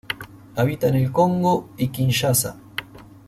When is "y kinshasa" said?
1.77-2.57